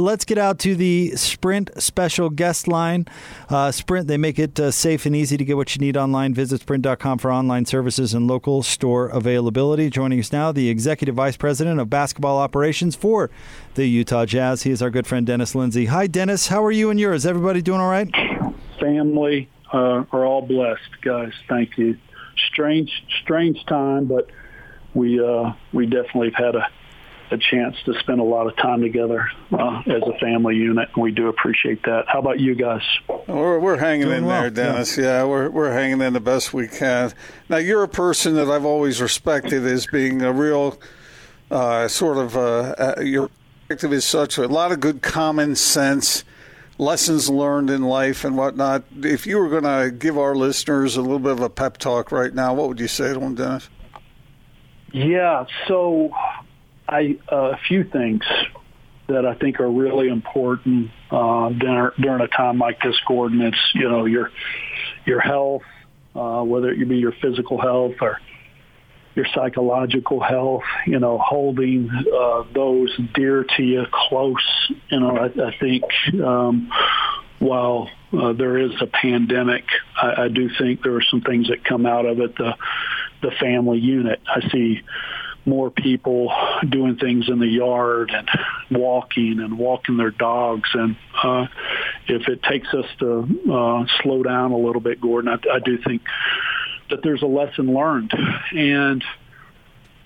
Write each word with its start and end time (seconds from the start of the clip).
let's 0.00 0.24
get 0.24 0.38
out 0.38 0.58
to 0.60 0.74
the 0.74 1.10
Sprint 1.16 1.70
special 1.80 2.30
guest 2.30 2.66
line. 2.66 3.06
Uh, 3.48 3.70
Sprint, 3.70 4.08
they 4.08 4.16
make 4.16 4.38
it 4.38 4.58
uh, 4.58 4.70
safe 4.70 5.06
and 5.06 5.14
easy 5.14 5.36
to 5.36 5.44
get 5.44 5.56
what 5.56 5.74
you 5.74 5.80
need 5.80 5.96
online. 5.96 6.34
Visit 6.34 6.62
sprint.com 6.62 7.18
for 7.18 7.30
online 7.30 7.66
services 7.66 8.14
and 8.14 8.26
local 8.26 8.62
store 8.62 9.08
availability. 9.08 9.90
Joining 9.90 10.18
us 10.18 10.32
now, 10.32 10.50
the 10.50 10.68
Executive 10.68 11.14
Vice 11.14 11.36
President 11.36 11.78
of 11.78 11.90
Basketball 11.90 12.38
Operations 12.38 12.96
for 12.96 13.30
the 13.74 13.86
Utah 13.86 14.24
Jazz. 14.24 14.62
He 14.62 14.70
is 14.70 14.82
our 14.82 14.90
good 14.90 15.06
friend, 15.06 15.26
Dennis 15.26 15.54
Lindsey. 15.54 15.86
Hi, 15.86 16.06
Dennis. 16.06 16.48
How 16.48 16.64
are 16.64 16.72
you 16.72 16.90
and 16.90 16.98
yours? 16.98 17.26
Everybody 17.26 17.62
doing 17.62 17.80
all 17.80 17.90
right? 17.90 18.10
Family 18.80 19.48
uh, 19.72 20.04
are 20.10 20.24
all 20.24 20.42
blessed, 20.42 21.02
guys. 21.02 21.32
Thank 21.48 21.76
you. 21.76 21.98
Strange, 22.52 22.90
strange 23.22 23.64
time, 23.66 24.06
but 24.06 24.30
we 24.94 25.22
uh, 25.22 25.52
we 25.72 25.86
definitely 25.86 26.30
have 26.30 26.54
had 26.54 26.56
a 26.56 26.66
a 27.30 27.38
chance 27.38 27.76
to 27.84 27.94
spend 28.00 28.20
a 28.20 28.24
lot 28.24 28.46
of 28.46 28.56
time 28.56 28.80
together 28.80 29.28
uh, 29.52 29.82
as 29.86 30.02
a 30.02 30.18
family 30.18 30.56
unit. 30.56 30.88
And 30.94 31.02
we 31.02 31.12
do 31.12 31.28
appreciate 31.28 31.82
that. 31.84 32.04
How 32.08 32.18
about 32.18 32.40
you 32.40 32.54
guys? 32.54 32.82
We're, 33.26 33.58
we're 33.58 33.76
hanging 33.76 34.06
Doing 34.06 34.18
in 34.18 34.26
well. 34.26 34.42
there, 34.42 34.50
Dennis. 34.50 34.96
Yeah. 34.96 35.04
yeah, 35.04 35.24
we're, 35.24 35.50
we're 35.50 35.72
hanging 35.72 36.00
in 36.00 36.12
the 36.12 36.20
best 36.20 36.52
we 36.52 36.68
can. 36.68 37.12
Now, 37.48 37.58
you're 37.58 37.82
a 37.82 37.88
person 37.88 38.34
that 38.34 38.48
I've 38.48 38.64
always 38.64 39.00
respected 39.00 39.64
as 39.66 39.86
being 39.86 40.22
a 40.22 40.32
real 40.32 40.78
uh, 41.50 41.88
sort 41.88 42.18
of, 42.18 42.36
uh, 42.36 42.74
uh 42.78 43.00
your 43.00 43.30
perspective 43.68 43.92
is 43.92 44.04
such 44.04 44.38
a 44.38 44.46
lot 44.48 44.72
of 44.72 44.80
good 44.80 45.02
common 45.02 45.54
sense 45.54 46.24
lessons 46.80 47.28
learned 47.28 47.70
in 47.70 47.82
life 47.82 48.24
and 48.24 48.36
whatnot. 48.36 48.82
If 49.02 49.26
you 49.26 49.38
were 49.38 49.48
going 49.48 49.64
to 49.64 49.94
give 49.96 50.18
our 50.18 50.34
listeners 50.34 50.96
a 50.96 51.02
little 51.02 51.18
bit 51.18 51.32
of 51.32 51.40
a 51.40 51.50
pep 51.50 51.76
talk 51.76 52.10
right 52.10 52.34
now, 52.34 52.54
what 52.54 52.68
would 52.68 52.80
you 52.80 52.88
say 52.88 53.12
to 53.12 53.20
them, 53.20 53.34
Dennis? 53.34 53.68
Yeah, 54.92 55.44
so 55.68 56.10
I 56.90 57.16
uh, 57.30 57.52
a 57.52 57.58
few 57.68 57.84
things 57.84 58.22
that 59.06 59.24
I 59.24 59.34
think 59.34 59.60
are 59.60 59.70
really 59.70 60.08
important 60.08 60.90
uh, 61.10 61.50
during, 61.50 62.20
a 62.20 62.28
time 62.28 62.58
like 62.58 62.82
this, 62.82 62.96
Gordon. 63.06 63.40
It's 63.42 63.58
you 63.74 63.88
know 63.88 64.06
your 64.06 64.30
your 65.06 65.20
health, 65.20 65.62
uh, 66.16 66.42
whether 66.42 66.70
it 66.70 66.88
be 66.88 66.96
your 66.96 67.12
physical 67.12 67.60
health 67.60 67.94
or 68.00 68.20
your 69.14 69.26
psychological 69.32 70.20
health. 70.20 70.64
You 70.84 70.98
know, 70.98 71.18
holding 71.18 71.90
uh, 71.90 72.42
those 72.52 72.90
dear 73.14 73.44
to 73.56 73.62
you 73.62 73.86
close. 73.92 74.72
You 74.88 74.98
know, 74.98 75.16
I, 75.16 75.26
I 75.26 75.56
think 75.60 75.84
um, 76.20 76.72
while 77.38 77.88
uh, 78.12 78.32
there 78.32 78.58
is 78.58 78.72
a 78.80 78.86
pandemic, 78.86 79.64
I, 80.00 80.24
I 80.24 80.28
do 80.28 80.50
think 80.58 80.82
there 80.82 80.96
are 80.96 81.04
some 81.08 81.20
things 81.20 81.48
that 81.48 81.64
come 81.64 81.86
out 81.86 82.06
of 82.06 82.18
it. 82.18 82.36
The 82.36 82.56
the 83.22 83.30
family 83.38 83.78
unit. 83.78 84.20
I 84.26 84.40
see 84.50 84.82
more 85.46 85.70
people 85.70 86.32
doing 86.68 86.96
things 86.96 87.28
in 87.28 87.38
the 87.38 87.46
yard 87.46 88.10
and 88.12 88.28
walking 88.70 89.40
and 89.40 89.58
walking 89.58 89.96
their 89.96 90.10
dogs. 90.10 90.68
And 90.74 90.96
uh, 91.22 91.46
if 92.06 92.28
it 92.28 92.42
takes 92.42 92.68
us 92.74 92.86
to 92.98 93.26
uh, 93.52 93.86
slow 94.02 94.22
down 94.22 94.52
a 94.52 94.58
little 94.58 94.80
bit, 94.80 95.00
Gordon, 95.00 95.30
I, 95.30 95.56
I 95.56 95.58
do 95.60 95.78
think 95.78 96.02
that 96.90 97.02
there's 97.02 97.22
a 97.22 97.26
lesson 97.26 97.72
learned. 97.72 98.12
And 98.52 99.04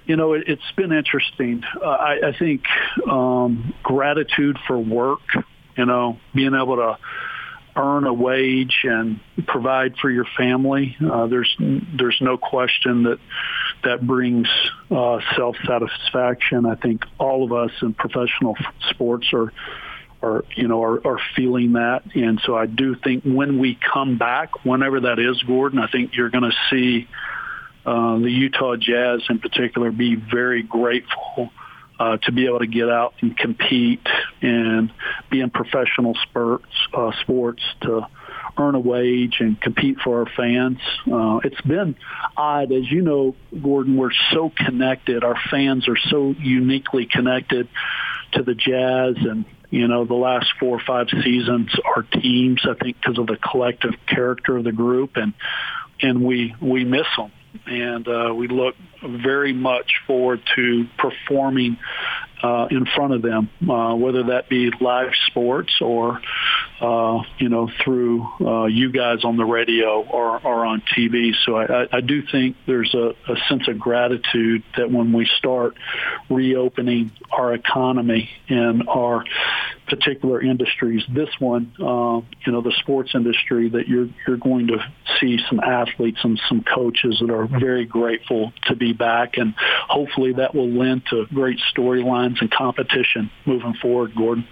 you 0.07 0.17
know, 0.17 0.35
it, 0.35 0.47
has 0.49 0.59
been 0.77 0.93
interesting. 0.93 1.63
Uh, 1.83 1.89
I, 1.89 2.29
I 2.29 2.39
think 2.39 2.65
um, 3.09 3.75
gratitude 3.83 4.59
for 4.67 4.79
work. 4.79 5.23
You 5.77 5.87
know, 5.87 6.19
being 6.35 6.55
able 6.55 6.77
to 6.77 6.99
earn 7.77 8.07
a 8.07 8.13
wage 8.13 8.81
and 8.85 9.19
provide 9.47 9.97
for 9.97 10.11
your 10.11 10.27
family. 10.37 10.97
Uh, 11.05 11.27
there's 11.27 11.55
there's 11.59 12.19
no 12.21 12.37
question 12.37 13.05
that 13.05 13.19
that 13.85 14.07
brings 14.07 14.49
uh, 14.91 15.21
self 15.37 15.57
satisfaction. 15.67 16.67
I 16.67 16.75
think 16.75 17.03
all 17.19 17.45
of 17.45 17.53
us 17.53 17.71
in 17.83 17.95
professional 17.95 18.57
sports 18.91 19.29
are 19.33 19.53
are 20.23 20.45
you 20.57 20.69
know 20.69 20.83
are, 20.83 21.07
are 21.07 21.19
feeling 21.37 21.75
that, 21.75 22.03
and 22.15 22.41
so 22.45 22.57
I 22.57 22.67
do 22.67 22.95
think 22.97 23.25
when 23.25 23.59
we 23.59 23.79
come 23.93 24.19
back, 24.19 24.65
whenever 24.65 25.01
that 25.01 25.19
is, 25.19 25.43
Gordon, 25.43 25.79
I 25.79 25.89
think 25.89 26.17
you're 26.17 26.31
going 26.31 26.51
to 26.51 26.57
see 26.71 27.09
uh, 27.87 28.19
the 28.19 28.31
Utah 28.31 28.77
Jazz 28.77 29.23
in 29.29 29.39
particular 29.39 29.91
be 29.91 30.17
very 30.17 30.63
grateful 30.63 31.51
uh, 31.99 32.17
to 32.19 32.33
be 32.33 32.47
able 32.47 32.59
to 32.59 32.67
get 32.67 32.89
out 32.89 33.15
and 33.21 33.37
compete 33.37 34.07
and 34.43 34.93
be 35.31 35.41
in 35.41 35.51
professional 35.51 36.15
sports, 36.29 36.67
uh, 36.93 37.13
sports 37.21 37.63
to 37.83 38.07
earn 38.59 38.75
a 38.75 38.81
wage 38.81 39.37
and 39.41 39.61
compete 39.61 39.99
for 40.03 40.21
our 40.21 40.27
fans. 40.37 40.79
Uh, 41.11 41.41
it's 41.45 41.61
been 41.63 41.97
odd, 42.37 42.73
as 42.73 42.91
you 42.91 43.03
know, 43.03 43.35
Gordon. 43.63 43.97
We're 43.97 44.11
so 44.33 44.51
connected. 44.57 45.25
Our 45.25 45.37
fans 45.51 45.89
are 45.89 45.99
so 46.11 46.35
uniquely 46.39 47.07
connected 47.07 47.69
to 48.33 48.43
the 48.43 48.55
Jazz, 48.55 49.17
and 49.19 49.45
you 49.71 49.89
know, 49.89 50.05
the 50.05 50.15
last 50.15 50.47
four 50.61 50.77
or 50.77 50.83
five 50.85 51.09
seasons, 51.11 51.71
our 51.97 52.03
teams, 52.03 52.65
I 52.69 52.75
think, 52.75 52.97
because 53.01 53.19
of 53.19 53.27
the 53.27 53.37
collective 53.37 53.95
character 54.07 54.57
of 54.57 54.65
the 54.65 54.73
group, 54.73 55.17
and 55.17 55.33
and 56.01 56.25
we 56.25 56.55
we 56.61 56.85
miss 56.85 57.07
them 57.17 57.33
and 57.67 58.07
uh, 58.09 58.35
we 58.35 58.49
look 58.49 58.75
very 59.03 59.53
much 59.53 59.93
forward 60.07 60.41
to 60.57 60.87
performing 60.99 61.79
uh, 62.43 62.67
in 62.71 62.87
front 62.95 63.15
of 63.15 63.23
them, 63.23 63.49
uh, 63.69 63.95
whether 63.95 64.25
that 64.25 64.49
be 64.49 64.71
live 64.81 65.13
sports 65.27 65.73
or, 65.81 66.21
uh, 66.81 67.23
you 67.39 67.49
know, 67.49 67.71
through 67.85 68.27
uh, 68.41 68.67
you 68.67 68.91
guys 68.91 69.25
on 69.25 69.37
the 69.37 69.45
radio 69.45 70.03
or, 70.03 70.41
or 70.45 70.67
on 70.67 70.83
TV. 70.97 71.33
So 71.45 71.57
I, 71.57 71.87
I 71.91 72.01
do 72.01 72.23
think 72.31 72.57
there's 72.67 72.93
a, 72.95 73.15
a 73.29 73.37
sense 73.49 73.69
of 73.69 73.79
gratitude 73.79 74.65
that 74.77 74.91
when 74.91 75.13
we 75.13 75.29
start 75.39 75.75
reopening 76.29 77.13
our 77.31 77.55
economy 77.55 78.29
and 78.49 78.89
our 78.89 79.25
particular 79.87 80.41
industries, 80.41 81.03
this 81.09 81.29
one, 81.39 81.73
uh, 81.79 82.21
you 82.45 82.53
know, 82.53 82.61
the 82.61 82.75
sports 82.81 83.13
industry, 83.15 83.69
that 83.69 83.87
you're 83.87 84.09
you're 84.27 84.37
going 84.37 84.67
to 84.69 84.79
see 85.21 85.39
some 85.49 85.61
athletes 85.61 86.19
and 86.25 86.41
some 86.49 86.63
coaches 86.63 87.19
that 87.21 87.31
are 87.31 87.47
very 87.47 87.85
grateful 87.85 88.53
to 88.67 88.75
be 88.75 88.93
back, 88.93 89.37
and 89.37 89.55
hopefully 89.89 90.33
that 90.33 90.55
will 90.55 90.71
lend 90.71 91.03
to 91.11 91.27
great 91.33 91.61
storylines 91.75 92.41
and 92.41 92.51
competition 92.51 93.31
moving 93.47 93.75
forward, 93.81 94.13
Gordon. 94.17 94.47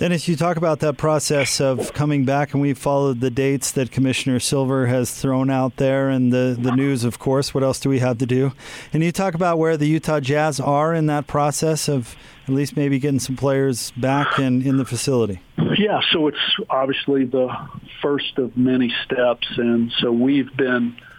Dennis, 0.00 0.26
you 0.26 0.34
talk 0.34 0.56
about 0.56 0.80
that 0.80 0.96
process 0.96 1.60
of 1.60 1.92
coming 1.92 2.24
back, 2.24 2.54
and 2.54 2.62
we 2.62 2.72
followed 2.72 3.20
the 3.20 3.28
dates 3.28 3.72
that 3.72 3.90
Commissioner 3.90 4.40
Silver 4.40 4.86
has 4.86 5.10
thrown 5.14 5.50
out 5.50 5.76
there 5.76 6.08
and 6.08 6.32
the, 6.32 6.56
the 6.58 6.74
news, 6.74 7.04
of 7.04 7.18
course. 7.18 7.52
What 7.52 7.62
else 7.62 7.78
do 7.78 7.90
we 7.90 7.98
have 7.98 8.16
to 8.16 8.24
do? 8.24 8.52
And 8.94 9.04
you 9.04 9.12
talk 9.12 9.34
about 9.34 9.58
where 9.58 9.76
the 9.76 9.84
Utah 9.84 10.20
Jazz 10.20 10.58
are 10.58 10.94
in 10.94 11.04
that 11.08 11.26
process 11.26 11.86
of 11.86 12.16
at 12.48 12.54
least 12.54 12.78
maybe 12.78 12.98
getting 12.98 13.20
some 13.20 13.36
players 13.36 13.90
back 13.90 14.38
in, 14.38 14.62
in 14.62 14.78
the 14.78 14.86
facility. 14.86 15.42
Yeah, 15.76 16.00
so 16.10 16.28
it's 16.28 16.56
obviously 16.70 17.26
the 17.26 17.54
first 18.00 18.38
of 18.38 18.56
many 18.56 18.90
steps. 19.04 19.48
And 19.58 19.92
so 19.98 20.10
we've 20.10 20.56
been– 20.56 20.96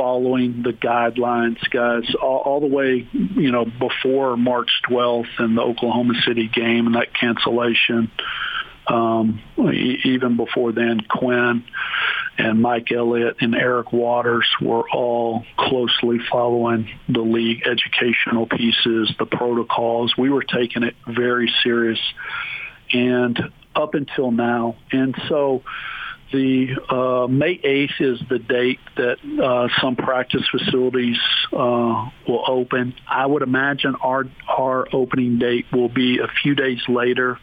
following 0.00 0.62
the 0.62 0.72
guidelines, 0.72 1.58
guys, 1.68 2.14
all, 2.22 2.38
all, 2.38 2.60
the 2.60 2.66
way, 2.66 3.06
you 3.12 3.52
know, 3.52 3.66
before 3.66 4.34
March 4.34 4.70
12th 4.88 5.28
and 5.36 5.58
the 5.58 5.60
Oklahoma 5.60 6.14
City 6.26 6.48
game 6.48 6.86
and 6.86 6.94
that 6.94 7.12
cancellation. 7.12 8.10
Um, 8.86 9.42
even 9.58 10.38
before 10.38 10.72
then, 10.72 11.00
Quin 11.02 11.64
and 12.38 12.62
Mike 12.62 12.90
Elliott 12.90 13.36
and 13.40 13.54
Eric 13.54 13.92
Waters 13.92 14.46
were 14.62 14.88
all 14.88 15.44
closely 15.58 16.16
following 16.32 16.88
the 17.06 17.20
league 17.20 17.64
educational 17.66 18.46
pieces, 18.46 19.12
the 19.18 19.26
protocols. 19.26 20.14
We 20.16 20.30
were 20.30 20.44
taking 20.44 20.82
it 20.82 20.96
very 21.06 21.52
serious 21.62 22.00
and 22.90 23.38
up 23.76 23.92
until 23.92 24.30
now. 24.30 24.76
And 24.92 25.14
so, 25.28 25.62
the 26.32 26.76
uh, 26.88 27.26
May 27.26 27.58
8th 27.58 28.00
is 28.00 28.20
the 28.28 28.38
date 28.38 28.80
that 28.96 29.18
uh, 29.42 29.68
some 29.80 29.96
practice 29.96 30.42
facilities 30.50 31.18
uh, 31.52 32.08
will 32.26 32.44
open. 32.46 32.94
I 33.08 33.26
would 33.26 33.42
imagine 33.42 33.96
our 33.96 34.24
our 34.48 34.86
opening 34.92 35.38
date 35.38 35.66
will 35.72 35.88
be 35.88 36.18
a 36.18 36.28
few 36.42 36.54
days 36.54 36.80
later 36.88 37.38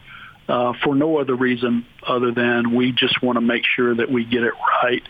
uh, 0.48 0.72
for 0.82 0.94
no 0.94 1.18
other 1.18 1.34
reason 1.34 1.86
other 2.06 2.32
than 2.32 2.74
we 2.74 2.92
just 2.92 3.22
want 3.22 3.36
to 3.36 3.40
make 3.40 3.64
sure 3.76 3.94
that 3.94 4.10
we 4.10 4.24
get 4.24 4.42
it 4.42 4.54
right, 4.82 5.02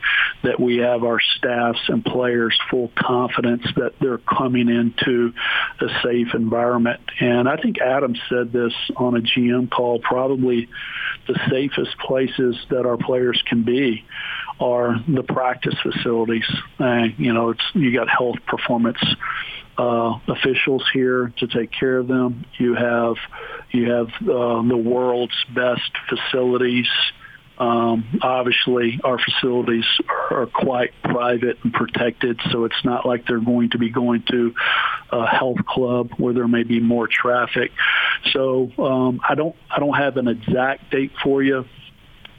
that 0.42 0.58
we 0.58 0.78
have 0.78 1.04
our 1.04 1.20
staffs 1.36 1.80
and 1.88 2.04
players 2.04 2.58
full 2.70 2.90
confidence 2.98 3.62
that 3.76 3.92
they're 4.00 4.18
coming 4.18 4.68
into 4.68 5.32
a 5.80 5.86
safe 6.02 6.34
environment. 6.34 7.00
And 7.20 7.48
I 7.48 7.56
think 7.56 7.78
Adam 7.80 8.16
said 8.28 8.52
this 8.52 8.72
on 8.96 9.16
a 9.16 9.20
GM 9.20 9.70
call, 9.70 10.00
probably 10.00 10.68
the 11.28 11.38
safest 11.50 11.96
places 11.98 12.56
that 12.70 12.84
our 12.84 12.96
players 12.96 13.40
can 13.46 13.62
be 13.62 14.04
are 14.60 14.96
the 15.06 15.22
practice 15.22 15.76
facilities. 15.82 16.48
You 16.80 17.32
know, 17.32 17.50
it's 17.50 17.62
you 17.74 17.94
got 17.94 18.08
health 18.08 18.36
performance 18.46 18.98
uh, 19.78 20.18
officials 20.26 20.84
here 20.92 21.32
to 21.38 21.46
take 21.46 21.70
care 21.70 21.98
of 21.98 22.08
them. 22.08 22.44
You 22.58 22.74
have 22.74 23.16
you 23.70 23.90
have 23.90 24.08
uh, 24.22 24.62
the 24.62 24.76
world's 24.76 25.44
best 25.54 25.92
facilities 26.08 26.88
Um, 27.58 28.20
obviously, 28.22 29.00
our 29.02 29.18
facilities 29.18 29.84
are 30.30 30.46
quite 30.46 30.92
private 31.02 31.58
and 31.64 31.72
protected, 31.72 32.40
so 32.52 32.64
it's 32.64 32.84
not 32.84 33.04
like 33.04 33.26
they're 33.26 33.40
going 33.40 33.70
to 33.70 33.78
be 33.78 33.90
going 33.90 34.22
to 34.30 34.54
a 35.10 35.26
health 35.26 35.58
club 35.66 36.10
where 36.18 36.32
there 36.32 36.46
may 36.46 36.62
be 36.62 36.78
more 36.78 37.08
traffic. 37.08 37.72
So 38.32 38.70
um, 38.78 39.20
I 39.28 39.34
don't 39.34 39.56
I 39.70 39.80
don't 39.80 39.94
have 39.94 40.16
an 40.18 40.28
exact 40.28 40.90
date 40.92 41.10
for 41.22 41.42
you 41.42 41.64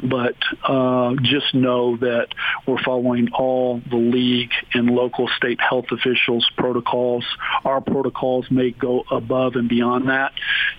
but 0.02 0.36
uh, 0.64 1.16
just 1.22 1.54
know 1.54 1.98
that 1.98 2.28
we're 2.68 2.82
following 2.84 3.30
all 3.34 3.82
the 3.90 3.98
league 3.98 4.52
and 4.74 4.90
local 4.90 5.28
state 5.38 5.60
health 5.60 5.86
officials 5.92 6.50
protocols. 6.58 7.26
Our 7.64 7.82
protocols 7.82 8.50
may 8.50 8.72
go 8.72 9.04
above 9.12 9.56
and 9.56 9.68
beyond 9.68 10.10
that, 10.10 10.34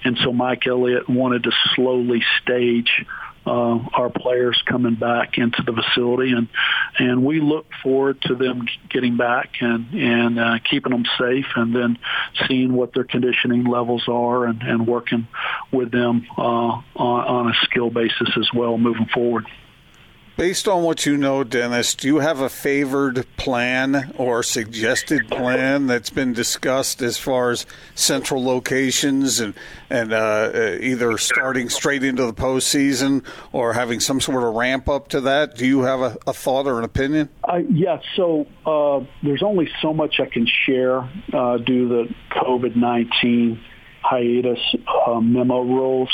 and 0.05 0.19
so 0.23 0.33
Mike 0.33 0.67
Elliott 0.67 1.09
wanted 1.09 1.45
to 1.45 1.53
slowly 1.75 2.23
stage 2.43 3.05
uh, 3.51 3.79
our 3.95 4.11
players 4.11 4.63
coming 4.65 4.95
back 4.95 5.37
into 5.37 5.63
the 5.63 5.73
facility, 5.73 6.33
and 6.33 6.49
and 6.99 7.25
we 7.25 7.41
look 7.41 7.67
forward 7.83 8.23
to 8.23 8.37
them 8.37 8.67
getting 8.89 9.17
back 9.17 9.55
and 9.61 9.93
and 9.93 10.39
uh, 10.39 10.59
keeping 10.71 10.93
them 10.93 11.05
safe, 11.19 11.47
and 11.57 11.75
then 11.75 11.99
seeing 12.47 12.73
what 12.73 12.95
their 12.95 13.05
conditioning 13.05 13.65
levels 13.65 14.05
are, 14.07 14.47
and, 14.47 14.63
and 14.63 14.87
working 14.87 15.27
with 15.73 15.91
them 15.91 16.27
uh, 16.39 16.41
on, 16.41 16.83
on 16.97 17.51
a 17.51 17.55
skill 17.65 17.91
basis 17.91 18.29
as 18.37 18.49
well 18.55 18.79
moving 18.79 19.07
forward. 19.07 19.47
Based 20.37 20.67
on 20.69 20.83
what 20.83 21.05
you 21.05 21.19
know, 21.19 21.45
Dennis, 21.45 21.95
do 21.95 22.09
you 22.09 22.21
have 22.21 22.41
a 22.41 22.49
favored 22.49 23.27
plan 23.37 24.15
or 24.17 24.43
suggested 24.43 25.29
plan 25.29 25.87
that's 25.87 26.09
been 26.09 26.33
discussed 26.33 27.03
as 27.03 27.19
far 27.19 27.51
as 27.51 27.67
central 27.95 28.43
locations 28.43 29.41
and 29.41 29.53
and 29.91 30.15
uh, 30.15 30.79
either 30.81 31.19
starting 31.19 31.69
straight 31.69 32.03
into 32.03 32.25
the 32.25 32.33
postseason 32.33 33.23
or 33.53 33.75
having 33.75 34.01
some 34.01 34.19
sort 34.19 34.43
of 34.43 34.55
ramp 34.55 34.89
up 34.89 35.09
to 35.09 35.21
that? 35.21 35.57
Do 35.57 35.67
you 35.67 35.83
have 35.83 36.01
a, 36.01 36.17
a 36.27 36.33
thought 36.33 36.67
or 36.67 36.79
an 36.79 36.85
opinion? 36.85 37.29
Uh, 37.47 37.57
yeah, 37.69 38.01
so 38.17 38.47
uh, 38.65 39.05
there's 39.23 39.43
only 39.43 39.69
so 39.83 39.93
much 39.93 40.21
I 40.21 40.27
can 40.27 40.47
share 40.65 41.01
uh, 41.35 41.59
due 41.59 41.87
to 41.87 41.95
the 42.07 42.15
COVID 42.31 42.77
nineteen 42.77 43.61
hiatus 44.03 44.75
uh, 45.07 45.21
memo 45.21 45.61
rules. 45.61 46.11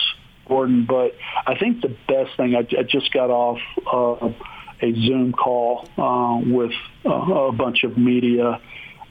Gordon, 0.49 0.87
but 0.87 1.15
I 1.47 1.59
think 1.59 1.83
the 1.83 1.95
best 2.09 2.37
thing, 2.37 2.55
I, 2.55 2.61
I 2.79 2.83
just 2.83 3.13
got 3.13 3.31
off 3.31 3.59
uh, 3.93 4.33
a 4.81 4.93
Zoom 4.93 5.33
call 5.33 5.89
uh, 5.97 6.41
with 6.45 6.73
uh, 7.05 7.11
a 7.11 7.53
bunch 7.53 7.85
of 7.85 7.97
media. 7.97 8.61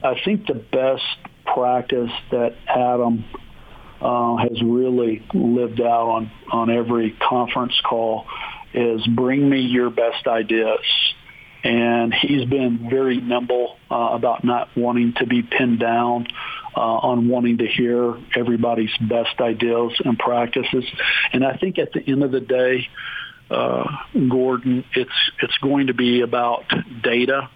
I 0.02 0.14
think 0.24 0.46
the 0.46 0.54
best 0.54 1.04
practice 1.44 2.12
that 2.30 2.56
Adam 2.66 3.24
uh, 4.00 4.36
has 4.36 4.62
really 4.62 5.24
lived 5.32 5.80
out 5.80 6.08
on, 6.08 6.30
on 6.52 6.70
every 6.70 7.12
conference 7.12 7.80
call 7.88 8.26
is 8.74 9.06
bring 9.06 9.48
me 9.48 9.60
your 9.60 9.90
best 9.90 10.26
ideas. 10.26 10.84
And 11.64 12.14
he's 12.14 12.44
been 12.44 12.88
very 12.88 13.20
nimble 13.20 13.76
uh, 13.90 14.10
about 14.12 14.44
not 14.44 14.68
wanting 14.76 15.14
to 15.14 15.26
be 15.26 15.42
pinned 15.42 15.80
down 15.80 16.28
uh, 16.76 16.80
on 16.80 17.28
wanting 17.28 17.58
to 17.58 17.66
hear 17.66 18.16
everybody's 18.34 18.94
best 19.00 19.40
ideas 19.40 19.92
and 20.04 20.18
practices. 20.18 20.84
And 21.32 21.44
I 21.44 21.56
think 21.56 21.78
at 21.78 21.92
the 21.92 22.02
end 22.06 22.22
of 22.22 22.32
the 22.32 22.40
day, 22.40 22.88
uh, 23.50 23.84
Gordon, 24.28 24.84
it's 24.94 25.10
it's 25.40 25.56
going 25.58 25.86
to 25.86 25.94
be 25.94 26.20
about 26.20 26.64
data 27.02 27.48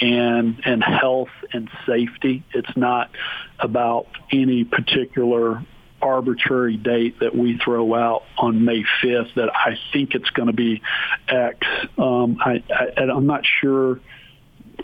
and 0.00 0.60
and 0.64 0.82
health 0.82 1.30
and 1.52 1.70
safety. 1.86 2.44
It's 2.52 2.76
not 2.76 3.10
about 3.58 4.06
any 4.30 4.64
particular 4.64 5.64
arbitrary 6.02 6.76
date 6.76 7.20
that 7.20 7.34
we 7.34 7.56
throw 7.58 7.94
out 7.94 8.24
on 8.36 8.64
May 8.64 8.82
5th 9.02 9.34
that 9.36 9.54
I 9.54 9.78
think 9.92 10.16
it's 10.16 10.30
going 10.30 10.48
to 10.48 10.52
be 10.52 10.82
X. 11.28 11.58
Um, 11.96 12.38
I, 12.40 12.64
I, 12.68 13.02
I'm 13.02 13.26
not 13.26 13.44
sure 13.60 14.00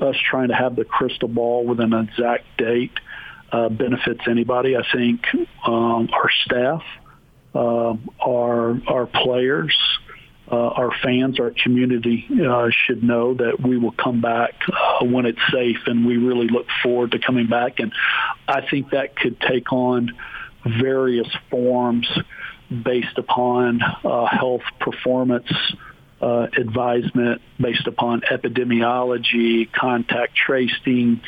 us 0.00 0.14
trying 0.30 0.48
to 0.48 0.54
have 0.54 0.76
the 0.76 0.84
crystal 0.84 1.26
ball 1.26 1.66
with 1.66 1.80
an 1.80 1.92
exact 1.92 2.44
date 2.56 2.92
uh, 3.52 3.68
benefits 3.68 4.20
anybody. 4.28 4.76
I 4.76 4.82
think 4.92 5.20
um, 5.66 6.08
our 6.12 6.30
staff, 6.44 6.82
uh, 7.54 7.94
our 8.20 8.80
our 8.86 9.06
players, 9.06 9.76
uh, 10.50 10.56
our 10.56 10.92
fans, 11.02 11.40
our 11.40 11.52
community 11.62 12.26
uh, 12.46 12.68
should 12.86 13.02
know 13.02 13.34
that 13.34 13.60
we 13.60 13.78
will 13.78 13.92
come 13.92 14.20
back 14.20 14.54
uh, 14.68 15.04
when 15.04 15.26
it's 15.26 15.40
safe, 15.52 15.78
and 15.86 16.06
we 16.06 16.16
really 16.16 16.48
look 16.48 16.66
forward 16.82 17.12
to 17.12 17.18
coming 17.18 17.46
back. 17.46 17.80
And 17.80 17.92
I 18.46 18.66
think 18.68 18.90
that 18.90 19.16
could 19.16 19.40
take 19.40 19.72
on 19.72 20.12
various 20.64 21.28
forms 21.50 22.08
based 22.70 23.16
upon 23.16 23.80
uh, 23.82 24.26
health 24.26 24.62
performance 24.80 25.50
uh, 26.20 26.46
advisement 26.56 27.40
based 27.60 27.86
upon 27.86 28.22
epidemiology, 28.22 29.70
contact 29.72 30.34
tracing, 30.34 31.20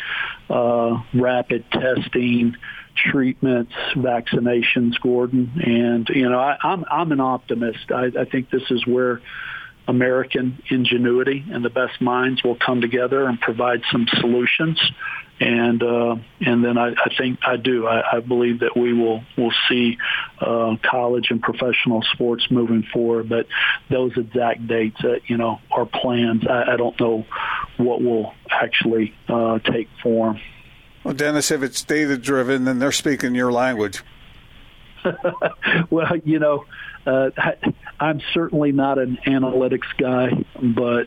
uh, 0.48 1.02
rapid 1.14 1.64
testing, 1.70 2.56
treatments, 2.96 3.72
vaccinations, 3.94 5.00
Gordon. 5.00 5.52
And, 5.64 6.08
you 6.08 6.28
know, 6.28 6.38
I, 6.38 6.52
am 6.52 6.58
I'm, 6.62 6.84
I'm 6.90 7.12
an 7.12 7.20
optimist. 7.20 7.90
I, 7.90 8.10
I 8.19 8.25
think 8.25 8.50
this 8.50 8.70
is 8.70 8.87
where 8.87 9.20
American 9.90 10.62
ingenuity 10.70 11.44
and 11.50 11.64
the 11.64 11.70
best 11.70 12.00
minds 12.00 12.42
will 12.44 12.56
come 12.56 12.81
together 12.81 13.26
and 13.26 13.40
provide 13.40 13.82
some 13.90 14.06
solutions 14.20 14.81
and 15.40 15.82
uh, 15.82 16.16
and 16.40 16.62
then 16.62 16.76
I, 16.76 16.90
I 16.90 17.14
think 17.16 17.40
I 17.46 17.56
do. 17.56 17.87
I, 17.87 18.16
I 18.16 18.20
believe 18.20 18.60
that 18.60 18.76
we 18.76 18.92
will 18.92 19.25
will 19.38 19.52
see 19.69 19.96
uh, 20.38 20.76
college 20.82 21.31
and 21.31 21.40
professional 21.40 22.02
sports 22.12 22.46
moving 22.50 22.82
forward. 22.92 23.31
But 23.31 23.46
those 23.88 24.12
exact 24.16 24.66
dates, 24.66 25.00
that 25.00 25.22
you 25.28 25.38
know, 25.38 25.60
are 25.70 25.87
plans. 25.87 26.46
I, 26.46 26.75
I 26.75 26.76
don't 26.76 26.98
know 27.00 27.25
what 27.78 28.02
will 28.02 28.34
actually 28.50 29.14
uh, 29.28 29.60
take 29.60 29.88
form. 30.02 30.38
Well, 31.04 31.14
Dennis, 31.14 31.50
if 31.50 31.62
it's 31.62 31.82
data 31.82 32.19
driven, 32.19 32.64
then 32.64 32.78
they're 32.78 32.92
speaking 32.92 33.34
your 33.34 33.50
language. 33.50 34.02
well, 35.91 36.17
you 36.25 36.38
know, 36.38 36.64
uh, 37.06 37.31
I'm 37.99 38.20
certainly 38.32 38.73
not 38.73 38.99
an 38.99 39.19
analytics 39.26 39.88
guy, 39.99 40.44
but 40.61 41.06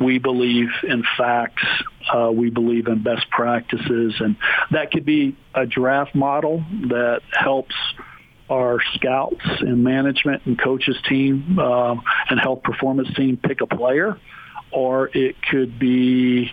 we 0.00 0.18
believe 0.18 0.68
in 0.82 1.02
facts. 1.16 1.64
Uh, 2.12 2.30
we 2.32 2.50
believe 2.50 2.86
in 2.86 3.02
best 3.02 3.28
practices, 3.30 4.14
and 4.20 4.36
that 4.70 4.90
could 4.90 5.04
be 5.04 5.36
a 5.54 5.66
draft 5.66 6.14
model 6.14 6.64
that 6.88 7.20
helps 7.32 7.74
our 8.48 8.78
scouts 8.94 9.44
and 9.60 9.84
management 9.84 10.46
and 10.46 10.58
coaches 10.58 10.96
team 11.08 11.58
uh, 11.58 11.94
and 12.30 12.40
health 12.40 12.62
performance 12.62 13.12
team 13.14 13.36
pick 13.36 13.60
a 13.60 13.66
player, 13.66 14.18
or 14.70 15.10
it 15.12 15.36
could 15.50 15.78
be 15.78 16.50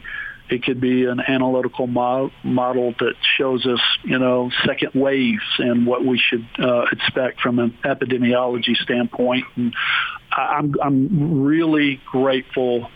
it 0.50 0.64
could 0.64 0.80
be 0.80 1.06
an 1.06 1.20
analytical 1.20 1.88
mo- 1.88 2.32
model 2.44 2.94
that 3.00 3.16
shows 3.38 3.66
us, 3.66 3.80
you 4.04 4.20
know, 4.20 4.52
second 4.66 4.92
waves 4.94 5.44
and 5.58 5.88
what 5.88 6.06
we 6.06 6.20
should 6.20 6.46
uh, 6.60 6.86
expect 6.92 7.42
from 7.42 7.60
an 7.60 7.78
epidemiology 7.84 8.76
standpoint. 8.78 9.46
And 9.56 9.76
I'm 10.32 10.76
I'm 10.82 11.44
really 11.44 12.00
grateful 12.06 12.90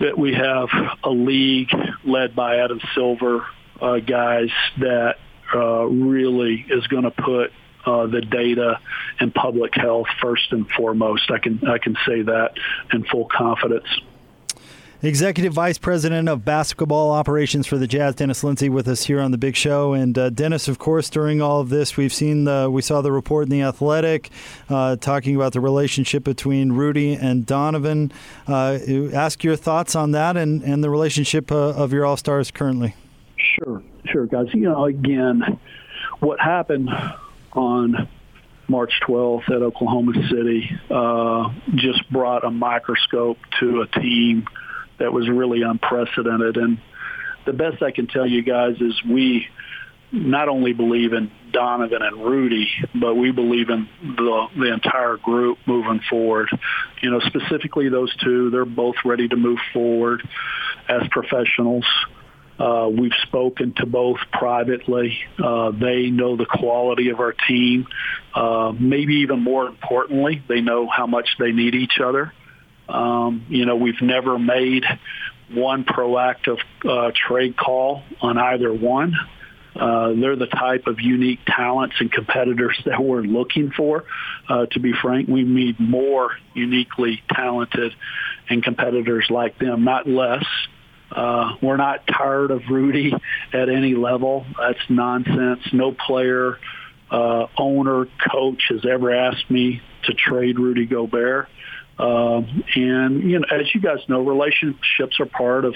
that 0.00 0.18
we 0.18 0.34
have 0.34 0.68
a 1.02 1.10
league 1.10 1.70
led 2.04 2.34
by 2.36 2.58
Adam 2.58 2.80
Silver 2.94 3.46
uh, 3.80 3.98
guys 3.98 4.50
that 4.78 5.16
uh, 5.54 5.84
really 5.84 6.66
is 6.68 6.86
going 6.88 7.04
to 7.04 7.10
put 7.10 7.52
uh, 7.86 8.06
the 8.06 8.20
data 8.20 8.78
and 9.18 9.34
public 9.34 9.74
health 9.74 10.06
first 10.20 10.52
and 10.52 10.68
foremost. 10.70 11.30
I 11.30 11.38
can 11.38 11.66
I 11.66 11.78
can 11.78 11.96
say 12.06 12.22
that 12.22 12.52
in 12.92 13.04
full 13.04 13.26
confidence. 13.26 13.86
Executive 15.04 15.52
Vice 15.52 15.78
President 15.78 16.28
of 16.28 16.44
Basketball 16.44 17.10
Operations 17.10 17.66
for 17.66 17.76
the 17.76 17.88
Jazz, 17.88 18.14
Dennis 18.14 18.44
Lindsey, 18.44 18.68
with 18.68 18.86
us 18.86 19.02
here 19.02 19.20
on 19.20 19.32
the 19.32 19.38
Big 19.38 19.56
Show. 19.56 19.94
And 19.94 20.16
uh, 20.16 20.30
Dennis, 20.30 20.68
of 20.68 20.78
course, 20.78 21.10
during 21.10 21.42
all 21.42 21.60
of 21.60 21.70
this, 21.70 21.96
we've 21.96 22.12
seen 22.12 22.44
the 22.44 22.70
we 22.70 22.82
saw 22.82 23.00
the 23.00 23.10
report 23.10 23.46
in 23.46 23.50
the 23.50 23.62
Athletic 23.62 24.30
uh, 24.68 24.94
talking 24.94 25.34
about 25.34 25.54
the 25.54 25.60
relationship 25.60 26.22
between 26.22 26.70
Rudy 26.70 27.14
and 27.14 27.44
Donovan. 27.44 28.12
Uh, 28.46 28.78
ask 29.12 29.42
your 29.42 29.56
thoughts 29.56 29.96
on 29.96 30.12
that 30.12 30.36
and 30.36 30.62
and 30.62 30.84
the 30.84 30.90
relationship 30.90 31.50
uh, 31.50 31.70
of 31.70 31.92
your 31.92 32.06
All 32.06 32.16
Stars 32.16 32.52
currently. 32.52 32.94
Sure, 33.36 33.82
sure, 34.04 34.26
guys. 34.26 34.54
You 34.54 34.68
know, 34.68 34.84
again, 34.84 35.58
what 36.20 36.38
happened 36.38 36.90
on 37.54 38.08
March 38.68 38.92
12th 39.08 39.50
at 39.50 39.62
Oklahoma 39.62 40.12
City 40.30 40.70
uh, 40.88 41.52
just 41.74 42.08
brought 42.08 42.44
a 42.44 42.52
microscope 42.52 43.38
to 43.58 43.82
a 43.82 44.00
team 44.00 44.46
that 45.02 45.12
was 45.12 45.28
really 45.28 45.62
unprecedented. 45.62 46.56
And 46.56 46.78
the 47.44 47.52
best 47.52 47.82
I 47.82 47.90
can 47.90 48.06
tell 48.06 48.26
you 48.26 48.42
guys 48.42 48.76
is 48.80 49.02
we 49.04 49.48
not 50.12 50.48
only 50.48 50.72
believe 50.72 51.12
in 51.12 51.30
Donovan 51.50 52.02
and 52.02 52.24
Rudy, 52.24 52.68
but 52.94 53.14
we 53.16 53.32
believe 53.32 53.68
in 53.68 53.88
the 54.00 54.46
the 54.56 54.72
entire 54.72 55.16
group 55.16 55.58
moving 55.66 56.00
forward. 56.08 56.48
You 57.02 57.10
know, 57.10 57.20
specifically 57.20 57.88
those 57.88 58.14
two, 58.22 58.50
they're 58.50 58.64
both 58.64 58.96
ready 59.04 59.26
to 59.26 59.36
move 59.36 59.58
forward 59.72 60.22
as 60.88 61.02
professionals. 61.10 61.86
Uh, 62.58 62.88
we've 62.88 63.16
spoken 63.22 63.74
to 63.78 63.86
both 63.86 64.18
privately. 64.30 65.18
Uh, 65.42 65.72
they 65.72 66.10
know 66.10 66.36
the 66.36 66.46
quality 66.46 67.08
of 67.08 67.18
our 67.18 67.32
team. 67.48 67.88
Uh, 68.34 68.72
maybe 68.78 69.14
even 69.16 69.40
more 69.40 69.66
importantly, 69.66 70.42
they 70.46 70.60
know 70.60 70.86
how 70.86 71.08
much 71.08 71.28
they 71.40 71.50
need 71.50 71.74
each 71.74 71.98
other 71.98 72.32
Um, 72.92 73.46
you 73.48 73.64
know, 73.64 73.76
we've 73.76 74.02
never 74.02 74.38
made 74.38 74.84
one 75.50 75.84
proactive 75.84 76.58
uh, 76.88 77.10
trade 77.14 77.56
call 77.56 78.02
on 78.20 78.38
either 78.38 78.72
one. 78.72 79.14
Uh, 79.74 80.12
they're 80.12 80.36
the 80.36 80.46
type 80.46 80.86
of 80.86 81.00
unique 81.00 81.40
talents 81.46 81.96
and 81.98 82.12
competitors 82.12 82.78
that 82.84 83.02
we're 83.02 83.22
looking 83.22 83.70
for. 83.70 84.04
Uh, 84.46 84.66
to 84.66 84.80
be 84.80 84.92
frank, 84.92 85.28
we 85.28 85.42
need 85.42 85.80
more 85.80 86.36
uniquely 86.52 87.22
talented 87.32 87.94
and 88.50 88.62
competitors 88.62 89.26
like 89.30 89.58
them, 89.58 89.84
not 89.84 90.06
less. 90.06 90.44
Uh, 91.10 91.56
we're 91.62 91.78
not 91.78 92.06
tired 92.06 92.50
of 92.50 92.62
Rudy 92.70 93.14
at 93.52 93.68
any 93.70 93.94
level. 93.94 94.44
That's 94.58 94.78
nonsense. 94.90 95.60
No 95.72 95.92
player, 95.92 96.58
uh, 97.10 97.46
owner, 97.56 98.06
coach 98.30 98.64
has 98.68 98.84
ever 98.84 99.14
asked 99.14 99.50
me 99.50 99.80
to 100.04 100.12
trade 100.12 100.58
Rudy 100.58 100.84
Gobert. 100.84 101.48
Um, 101.98 102.64
and 102.74 103.22
you 103.22 103.38
know, 103.38 103.46
as 103.50 103.74
you 103.74 103.80
guys 103.80 103.98
know, 104.08 104.20
relationships 104.20 105.20
are 105.20 105.26
part 105.26 105.64
of 105.64 105.74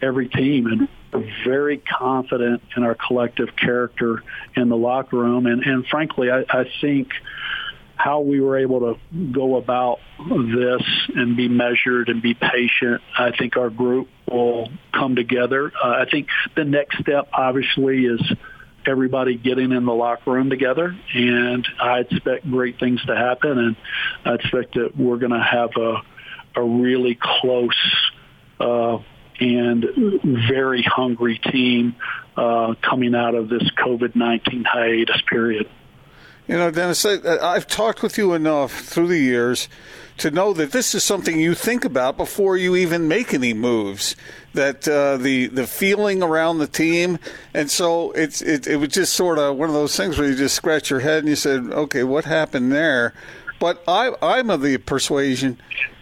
every 0.00 0.28
team, 0.28 0.66
and 0.66 0.88
we're 1.12 1.32
very 1.44 1.78
confident 1.78 2.62
in 2.76 2.82
our 2.82 2.96
collective 2.96 3.54
character 3.56 4.22
in 4.56 4.68
the 4.68 4.76
locker 4.76 5.16
room. 5.16 5.46
And, 5.46 5.62
and 5.62 5.86
frankly, 5.86 6.30
I, 6.30 6.44
I 6.48 6.64
think 6.80 7.10
how 7.94 8.20
we 8.20 8.40
were 8.40 8.58
able 8.58 8.80
to 8.80 8.98
go 9.30 9.56
about 9.56 10.00
this 10.28 10.82
and 11.14 11.36
be 11.36 11.48
measured 11.48 12.08
and 12.08 12.20
be 12.20 12.34
patient, 12.34 13.00
I 13.16 13.30
think 13.36 13.56
our 13.56 13.70
group 13.70 14.08
will 14.28 14.70
come 14.92 15.14
together. 15.14 15.70
Uh, 15.82 15.88
I 15.88 16.06
think 16.10 16.28
the 16.56 16.64
next 16.64 16.98
step, 16.98 17.28
obviously, 17.32 18.06
is 18.06 18.20
everybody 18.86 19.36
getting 19.36 19.72
in 19.72 19.84
the 19.84 19.92
locker 19.92 20.32
room 20.32 20.50
together, 20.50 20.96
and 21.14 21.66
I 21.80 22.00
expect 22.00 22.50
great 22.50 22.78
things 22.78 23.02
to 23.06 23.16
happen, 23.16 23.58
and 23.58 23.76
I 24.24 24.34
expect 24.34 24.74
that 24.74 24.96
we're 24.96 25.18
going 25.18 25.32
to 25.32 25.42
have 25.42 25.70
a 25.76 26.02
a 26.54 26.62
really 26.62 27.18
close 27.20 28.12
uh, 28.60 28.98
and 29.40 29.86
very 30.24 30.82
hungry 30.82 31.38
team 31.38 31.96
uh, 32.36 32.74
coming 32.82 33.14
out 33.14 33.34
of 33.34 33.48
this 33.48 33.68
COVID 33.78 34.14
nineteen 34.14 34.64
hiatus 34.64 35.22
period. 35.28 35.68
You 36.48 36.56
know, 36.56 36.70
Dennis, 36.70 37.06
I, 37.06 37.54
have 37.54 37.68
talked 37.68 38.02
with 38.02 38.18
you 38.18 38.34
enough 38.34 38.72
through 38.72 39.08
the 39.08 39.18
years 39.18 39.68
to 40.18 40.30
know 40.30 40.52
that 40.52 40.72
this 40.72 40.94
is 40.94 41.04
something 41.04 41.38
you 41.38 41.54
think 41.54 41.84
about 41.84 42.16
before 42.16 42.56
you 42.56 42.74
even 42.76 43.06
make 43.08 43.32
any 43.32 43.54
moves. 43.54 44.16
That 44.52 44.86
uh, 44.86 45.16
the 45.16 45.46
the 45.46 45.66
feeling 45.66 46.22
around 46.22 46.58
the 46.58 46.66
team, 46.66 47.18
and 47.54 47.70
so 47.70 48.10
it's 48.12 48.42
it, 48.42 48.66
it 48.66 48.76
was 48.76 48.90
just 48.90 49.14
sort 49.14 49.38
of 49.38 49.56
one 49.56 49.68
of 49.68 49.74
those 49.74 49.96
things 49.96 50.18
where 50.18 50.28
you 50.28 50.34
just 50.34 50.54
scratch 50.54 50.90
your 50.90 51.00
head 51.00 51.20
and 51.20 51.28
you 51.28 51.36
said, 51.36 51.62
okay, 51.70 52.02
what 52.04 52.24
happened 52.24 52.72
there? 52.72 53.14
But 53.58 53.82
I 53.86 54.12
I'm 54.20 54.50
of 54.50 54.62
the 54.62 54.76
persuasion 54.78 55.58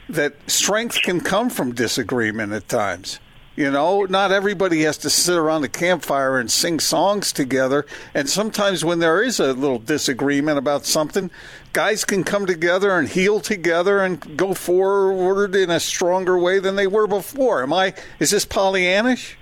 that 0.08 0.50
strength 0.50 1.02
can 1.02 1.20
come 1.20 1.50
from 1.50 1.74
disagreement 1.74 2.52
at 2.52 2.68
times. 2.68 3.20
You 3.56 3.70
know, 3.70 4.04
not 4.04 4.30
everybody 4.30 4.82
has 4.82 4.96
to 4.98 5.10
sit 5.10 5.36
around 5.36 5.62
the 5.62 5.68
campfire 5.68 6.38
and 6.38 6.50
sing 6.50 6.78
songs 6.78 7.32
together. 7.32 7.84
And 8.14 8.28
sometimes 8.28 8.84
when 8.84 9.00
there 9.00 9.22
is 9.22 9.40
a 9.40 9.52
little 9.52 9.80
disagreement 9.80 10.56
about 10.56 10.86
something, 10.86 11.30
guys 11.72 12.04
can 12.04 12.22
come 12.22 12.46
together 12.46 12.96
and 12.96 13.08
heal 13.08 13.40
together 13.40 14.00
and 14.00 14.36
go 14.36 14.54
forward 14.54 15.56
in 15.56 15.68
a 15.68 15.80
stronger 15.80 16.38
way 16.38 16.60
than 16.60 16.76
they 16.76 16.86
were 16.86 17.08
before. 17.08 17.62
Am 17.62 17.72
I? 17.72 17.94
Is 18.20 18.30
this 18.30 18.46
Pollyannish? 18.46 19.34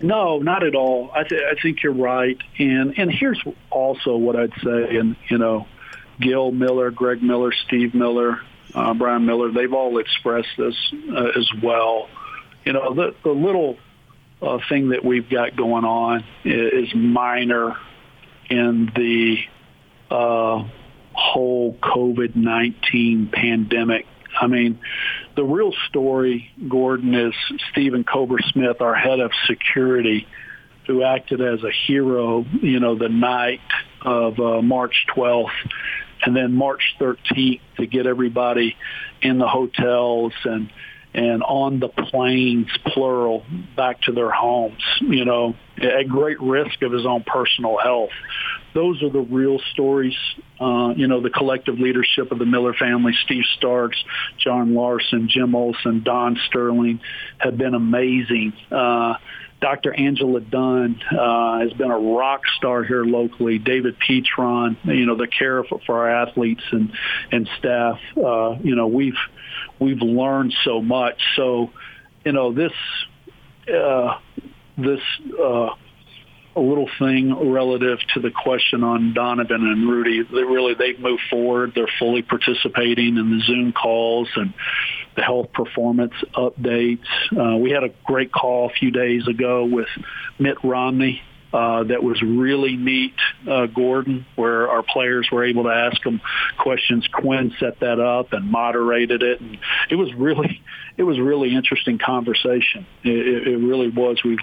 No, 0.00 0.38
not 0.38 0.62
at 0.62 0.74
all. 0.74 1.10
I, 1.12 1.24
th- 1.24 1.42
I 1.42 1.60
think 1.60 1.82
you're 1.82 1.92
right. 1.92 2.38
And 2.58 2.96
and 2.98 3.10
here's 3.10 3.42
also 3.70 4.16
what 4.16 4.36
I'd 4.36 4.52
say. 4.62 4.96
And 4.96 5.16
you 5.28 5.38
know, 5.38 5.66
Gail 6.20 6.52
Miller, 6.52 6.90
Greg 6.90 7.22
Miller, 7.22 7.52
Steve 7.66 7.94
Miller, 7.94 8.40
uh, 8.74 8.94
Brian 8.94 9.26
Miller, 9.26 9.50
they've 9.50 9.72
all 9.72 9.98
expressed 9.98 10.56
this 10.56 10.76
uh, 11.10 11.32
as 11.36 11.50
well 11.62 12.08
you 12.66 12.72
know, 12.72 12.92
the, 12.92 13.14
the 13.22 13.30
little 13.30 13.78
uh, 14.42 14.58
thing 14.68 14.90
that 14.90 15.04
we've 15.04 15.30
got 15.30 15.56
going 15.56 15.84
on 15.84 16.24
is, 16.44 16.92
minor 16.94 17.76
in 18.50 18.90
the 18.94 19.38
uh, 20.10 20.64
whole 21.12 21.74
COVID-19 21.80 23.32
pandemic. 23.32 24.06
I 24.38 24.48
mean, 24.48 24.80
the 25.36 25.44
real 25.44 25.72
story, 25.88 26.50
Gordon, 26.68 27.14
is 27.14 27.34
Stephen 27.70 28.04
Cober 28.04 28.38
Smith, 28.52 28.80
our 28.80 28.94
head 28.94 29.20
of 29.20 29.30
security, 29.46 30.26
who 30.88 31.02
acted 31.02 31.40
as 31.40 31.62
a 31.62 31.70
hero, 31.86 32.44
you 32.60 32.80
know, 32.80 32.96
the 32.96 33.08
night 33.08 33.60
of 34.02 34.38
uh, 34.40 34.60
March 34.60 35.06
12th 35.16 35.50
and 36.22 36.36
then 36.36 36.52
March 36.52 36.96
13th 37.00 37.60
to 37.76 37.86
get 37.86 38.06
everybody 38.06 38.76
in 39.22 39.38
the 39.38 39.46
hotels 39.46 40.32
and 40.44 40.70
and 41.16 41.42
on 41.42 41.80
the 41.80 41.88
planes, 41.88 42.68
plural, 42.88 43.42
back 43.74 44.02
to 44.02 44.12
their 44.12 44.30
homes, 44.30 44.82
you 45.00 45.24
know, 45.24 45.54
at 45.80 46.06
great 46.08 46.38
risk 46.42 46.82
of 46.82 46.92
his 46.92 47.06
own 47.06 47.24
personal 47.24 47.78
health. 47.78 48.10
Those 48.74 49.02
are 49.02 49.08
the 49.08 49.20
real 49.20 49.58
stories. 49.72 50.16
Uh, 50.60 50.92
you 50.94 51.08
know, 51.08 51.22
the 51.22 51.30
collective 51.30 51.78
leadership 51.78 52.32
of 52.32 52.38
the 52.38 52.44
Miller 52.44 52.74
family, 52.74 53.14
Steve 53.24 53.44
Starks, 53.56 53.96
John 54.36 54.74
Larson, 54.74 55.28
Jim 55.30 55.54
Olson, 55.54 56.02
Don 56.02 56.38
Stirling, 56.48 57.00
have 57.38 57.56
been 57.56 57.74
amazing. 57.74 58.52
Uh, 58.70 59.14
Dr. 59.66 59.92
Angela 59.92 60.40
Dunn 60.40 61.00
uh, 61.10 61.58
has 61.58 61.72
been 61.72 61.90
a 61.90 61.98
rock 61.98 62.42
star 62.56 62.84
here 62.84 63.04
locally. 63.04 63.58
David 63.58 63.96
Petron, 63.98 64.76
you 64.84 65.06
know, 65.06 65.16
the 65.16 65.26
care 65.26 65.64
for, 65.64 65.80
for 65.84 65.98
our 65.98 66.22
athletes 66.22 66.62
and 66.70 66.92
and 67.32 67.48
staff. 67.58 67.98
Uh, 68.16 68.54
you 68.62 68.76
know, 68.76 68.86
we've 68.86 69.18
we've 69.80 70.00
learned 70.00 70.54
so 70.62 70.80
much. 70.80 71.20
So, 71.34 71.72
you 72.24 72.30
know, 72.30 72.52
this 72.52 72.70
uh, 73.68 74.20
this 74.78 75.00
uh, 75.36 75.70
little 76.60 76.88
thing 76.98 77.52
relative 77.52 77.98
to 78.14 78.20
the 78.20 78.30
question 78.30 78.82
on 78.82 79.12
Donovan 79.14 79.66
and 79.66 79.88
Rudy. 79.88 80.22
They 80.22 80.42
really 80.42 80.74
they've 80.74 80.98
moved 80.98 81.22
forward. 81.28 81.72
They're 81.74 81.88
fully 81.98 82.22
participating 82.22 83.16
in 83.16 83.38
the 83.38 83.42
Zoom 83.44 83.72
calls 83.72 84.28
and 84.36 84.54
the 85.16 85.22
health 85.22 85.52
performance 85.52 86.14
updates. 86.34 87.06
Uh, 87.36 87.56
we 87.56 87.70
had 87.70 87.84
a 87.84 87.90
great 88.04 88.32
call 88.32 88.70
a 88.70 88.72
few 88.72 88.90
days 88.90 89.26
ago 89.28 89.64
with 89.64 89.88
Mitt 90.38 90.58
Romney. 90.62 91.22
Uh, 91.52 91.84
that 91.84 92.02
was 92.02 92.20
really 92.20 92.76
neat, 92.76 93.14
uh, 93.48 93.66
Gordon, 93.66 94.26
where 94.34 94.68
our 94.68 94.82
players 94.82 95.28
were 95.30 95.44
able 95.44 95.62
to 95.62 95.70
ask 95.70 96.04
him 96.04 96.20
questions. 96.58 97.08
Quin 97.10 97.54
set 97.58 97.80
that 97.80 97.98
up 97.98 98.32
and 98.32 98.50
moderated 98.50 99.22
it, 99.22 99.40
and 99.40 99.56
it 99.88 99.94
was 99.94 100.12
really, 100.14 100.60
it 100.98 101.04
was 101.04 101.18
really 101.18 101.54
interesting 101.54 101.98
conversation. 101.98 102.84
It, 103.04 103.48
it 103.48 103.56
really 103.56 103.88
was. 103.88 104.22
We 104.22 104.36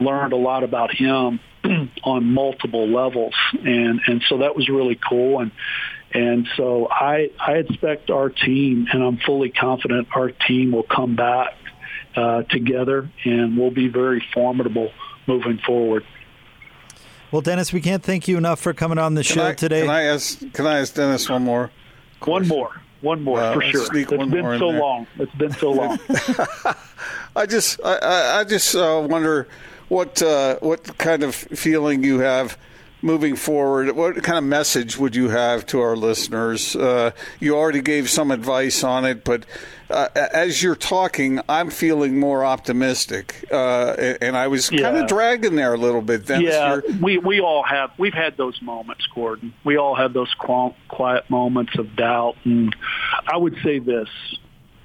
learned 0.00 0.32
a 0.32 0.36
lot 0.36 0.64
about 0.64 0.94
him 0.94 1.40
on 2.04 2.24
multiple 2.32 2.88
levels, 2.88 3.34
and 3.52 4.00
and 4.06 4.22
so 4.28 4.38
that 4.38 4.56
was 4.56 4.68
really 4.68 4.98
cool. 5.08 5.40
And 5.40 5.52
and 6.12 6.48
so 6.56 6.88
I 6.90 7.30
I 7.38 7.52
expect 7.52 8.10
our 8.10 8.30
team, 8.30 8.86
and 8.92 9.02
I'm 9.02 9.18
fully 9.18 9.50
confident 9.50 10.08
our 10.14 10.30
team 10.30 10.72
will 10.72 10.82
come 10.82 11.16
back 11.16 11.54
uh, 12.16 12.42
together, 12.42 13.10
and 13.24 13.56
we'll 13.58 13.70
be 13.70 13.88
very 13.88 14.24
formidable 14.34 14.90
moving 15.26 15.58
forward. 15.58 16.04
Well, 17.30 17.42
Dennis, 17.42 17.72
we 17.72 17.80
can't 17.80 18.02
thank 18.02 18.26
you 18.26 18.36
enough 18.38 18.60
for 18.60 18.74
coming 18.74 18.98
on 18.98 19.14
the 19.14 19.22
can 19.22 19.36
show 19.36 19.46
I, 19.46 19.54
today. 19.54 19.82
Can 19.82 19.90
I 19.90 20.02
ask? 20.04 20.52
Can 20.52 20.66
I 20.66 20.80
ask 20.80 20.94
Dennis 20.94 21.28
one 21.28 21.44
more? 21.44 21.70
One 22.24 22.48
more. 22.48 22.80
One 23.02 23.22
more 23.22 23.40
uh, 23.40 23.54
for 23.54 23.62
sure. 23.62 23.82
It's 23.82 24.08
been 24.10 24.58
so 24.58 24.68
long. 24.68 25.06
It's 25.18 25.34
been 25.34 25.52
so 25.52 25.70
long. 25.70 25.98
I 27.36 27.46
just, 27.46 27.80
I, 27.82 28.40
I 28.40 28.44
just 28.44 28.74
uh, 28.74 29.06
wonder 29.08 29.48
what 29.90 30.22
uh, 30.22 30.56
what 30.60 30.96
kind 30.96 31.22
of 31.22 31.34
feeling 31.34 32.02
you 32.02 32.20
have 32.20 32.56
moving 33.02 33.34
forward. 33.36 33.90
What 33.92 34.22
kind 34.22 34.38
of 34.38 34.44
message 34.44 34.96
would 34.98 35.16
you 35.16 35.28
have 35.30 35.66
to 35.66 35.80
our 35.80 35.96
listeners? 35.96 36.76
Uh, 36.76 37.12
you 37.40 37.56
already 37.56 37.80
gave 37.80 38.08
some 38.08 38.30
advice 38.30 38.84
on 38.84 39.04
it, 39.04 39.24
but 39.24 39.46
uh, 39.88 40.08
as 40.14 40.62
you're 40.62 40.76
talking, 40.76 41.40
I'm 41.48 41.70
feeling 41.70 42.18
more 42.18 42.44
optimistic, 42.44 43.44
uh, 43.50 44.14
and 44.20 44.36
I 44.36 44.46
was 44.48 44.70
yeah. 44.70 44.82
kind 44.82 44.98
of 44.98 45.08
dragging 45.08 45.56
there 45.56 45.74
a 45.74 45.78
little 45.78 46.02
bit. 46.02 46.26
Dennis. 46.26 46.54
Yeah, 46.54 46.80
we 47.00 47.18
we 47.18 47.40
all 47.40 47.64
have. 47.64 47.90
We've 47.98 48.14
had 48.14 48.36
those 48.36 48.60
moments, 48.62 49.06
Gordon. 49.14 49.52
We 49.64 49.76
all 49.76 49.96
have 49.96 50.12
those 50.12 50.32
quiet 50.34 51.28
moments 51.28 51.76
of 51.78 51.96
doubt, 51.96 52.36
and 52.44 52.74
I 53.26 53.36
would 53.36 53.56
say 53.64 53.80
this: 53.80 54.08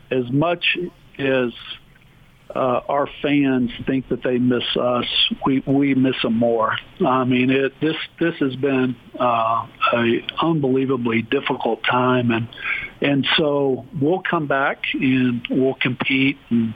as 0.10 0.32
much 0.32 0.78
as 1.20 1.52
uh, 2.54 2.82
our 2.88 3.08
fans 3.22 3.72
think 3.86 4.10
that 4.10 4.24
they 4.24 4.38
miss 4.38 4.64
us, 4.80 5.06
we 5.46 5.62
we 5.66 5.96
miss 5.96 6.16
them 6.22 6.38
more. 6.38 6.76
I 7.06 7.24
mean, 7.24 7.50
it 7.50 7.74
this 7.82 7.96
this 8.20 8.36
has 8.36 8.56
been 8.56 8.96
uh, 9.20 9.68
a 9.94 10.26
unbelievably 10.42 11.24
difficult 11.24 11.84
time, 11.84 12.32
and 12.32 12.48
and 13.02 13.28
so 13.38 13.86
we'll 14.00 14.22
come 14.22 14.48
back 14.48 14.84
and 14.94 15.46
we'll 15.50 15.76
compete 15.76 16.38
and. 16.50 16.74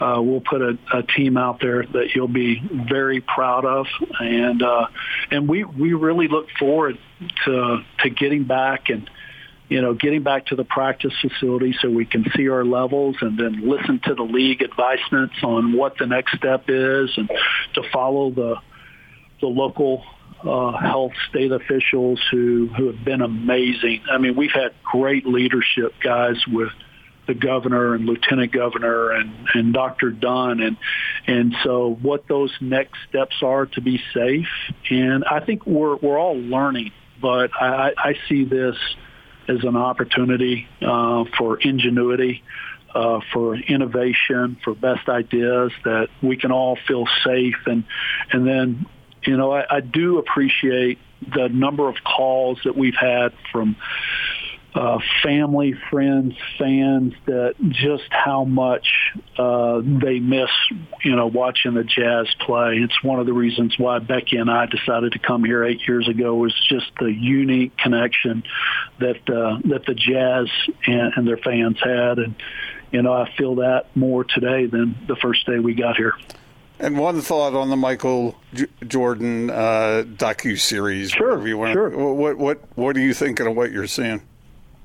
Uh, 0.00 0.22
we'll 0.22 0.40
put 0.40 0.62
a, 0.62 0.78
a 0.94 1.02
team 1.02 1.36
out 1.36 1.58
there 1.60 1.82
that 1.82 2.14
you'll 2.14 2.28
be 2.28 2.62
very 2.88 3.20
proud 3.20 3.64
of, 3.64 3.86
and 4.20 4.62
uh, 4.62 4.86
and 5.32 5.48
we 5.48 5.64
we 5.64 5.92
really 5.92 6.28
look 6.28 6.46
forward 6.56 6.96
to 7.44 7.78
to 7.98 8.08
getting 8.08 8.44
back 8.44 8.90
and 8.90 9.10
you 9.68 9.82
know, 9.82 9.94
getting 9.94 10.22
back 10.22 10.46
to 10.46 10.56
the 10.56 10.64
practice 10.64 11.12
facility 11.20 11.74
so 11.80 11.90
we 11.90 12.06
can 12.06 12.24
see 12.36 12.48
our 12.48 12.64
levels 12.64 13.16
and 13.20 13.38
then 13.38 13.68
listen 13.68 14.00
to 14.04 14.14
the 14.14 14.22
league 14.22 14.62
advisements 14.62 15.34
on 15.42 15.76
what 15.76 15.98
the 15.98 16.06
next 16.06 16.36
step 16.36 16.64
is 16.68 17.10
and 17.16 17.30
to 17.74 17.82
follow 17.92 18.30
the 18.30 18.56
the 19.40 19.46
local 19.46 20.02
uh, 20.42 20.72
health 20.78 21.12
state 21.28 21.52
officials 21.52 22.20
who, 22.30 22.68
who 22.76 22.88
have 22.88 23.04
been 23.04 23.22
amazing. 23.22 24.02
I 24.10 24.18
mean, 24.18 24.36
we've 24.36 24.52
had 24.52 24.72
great 24.82 25.26
leadership 25.26 25.94
guys 26.02 26.36
with 26.46 26.70
the 27.26 27.34
governor 27.34 27.94
and 27.94 28.06
lieutenant 28.06 28.52
governor 28.52 29.10
and, 29.12 29.32
and 29.54 29.74
Dr. 29.74 30.10
Dunn. 30.10 30.60
And, 30.60 30.76
and 31.26 31.54
so 31.62 31.98
what 32.02 32.26
those 32.26 32.52
next 32.60 32.94
steps 33.08 33.36
are 33.42 33.66
to 33.66 33.80
be 33.80 34.00
safe. 34.14 34.48
And 34.90 35.24
I 35.24 35.40
think 35.40 35.66
we're, 35.66 35.96
we're 35.96 36.18
all 36.18 36.38
learning, 36.38 36.92
but 37.20 37.50
I, 37.60 37.92
I 37.96 38.14
see 38.28 38.44
this 38.44 38.76
as 39.48 39.64
an 39.64 39.76
opportunity 39.76 40.68
uh, 40.82 41.24
for 41.36 41.58
ingenuity. 41.58 42.42
Uh, 42.94 43.20
for 43.34 43.54
innovation, 43.54 44.56
for 44.64 44.74
best 44.74 45.10
ideas 45.10 45.70
that 45.84 46.08
we 46.22 46.38
can 46.38 46.50
all 46.50 46.78
feel 46.88 47.04
safe, 47.22 47.66
and 47.66 47.84
and 48.32 48.46
then 48.46 48.86
you 49.24 49.36
know, 49.36 49.52
I, 49.52 49.76
I 49.76 49.80
do 49.80 50.18
appreciate 50.18 50.98
the 51.20 51.48
number 51.48 51.88
of 51.88 51.96
calls 52.04 52.60
that 52.64 52.76
we've 52.76 52.96
had 52.98 53.32
from 53.52 53.76
uh, 54.74 54.98
family, 55.22 55.74
friends, 55.90 56.34
fans 56.58 57.14
that 57.26 57.54
just 57.70 58.04
how 58.10 58.44
much 58.44 58.86
uh, 59.38 59.80
they 59.82 60.20
miss, 60.20 60.50
you 61.02 61.16
know, 61.16 61.26
watching 61.26 61.74
the 61.74 61.84
Jazz 61.84 62.28
play. 62.40 62.76
It's 62.76 63.02
one 63.02 63.18
of 63.18 63.26
the 63.26 63.32
reasons 63.32 63.78
why 63.78 63.98
Becky 63.98 64.36
and 64.36 64.50
I 64.50 64.66
decided 64.66 65.12
to 65.12 65.18
come 65.18 65.44
here 65.44 65.64
eight 65.64 65.86
years 65.88 66.06
ago 66.06 66.34
was 66.34 66.54
just 66.68 66.90
the 67.00 67.12
unique 67.12 67.76
connection 67.78 68.44
that 69.00 69.28
uh, 69.28 69.58
that 69.68 69.86
the 69.86 69.94
Jazz 69.94 70.48
and, 70.86 71.12
and 71.16 71.26
their 71.26 71.38
fans 71.38 71.78
had, 71.82 72.18
and 72.18 72.34
you 72.92 73.02
know, 73.02 73.12
I 73.12 73.32
feel 73.36 73.56
that 73.56 73.86
more 73.96 74.24
today 74.24 74.66
than 74.66 74.96
the 75.06 75.16
first 75.16 75.46
day 75.46 75.58
we 75.58 75.74
got 75.74 75.96
here. 75.96 76.14
And 76.80 76.96
one 76.96 77.20
thought 77.20 77.54
on 77.54 77.70
the 77.70 77.76
Michael 77.76 78.36
J- 78.54 78.66
Jordan 78.86 79.50
uh, 79.50 80.04
docu 80.06 80.58
series. 80.60 81.10
Sure, 81.10 81.44
sure. 81.72 82.14
What 82.14 82.38
what 82.38 82.60
what 82.76 82.96
are 82.96 83.00
you 83.00 83.14
thinking 83.14 83.46
of 83.46 83.56
what 83.56 83.72
you're 83.72 83.88
seeing? 83.88 84.22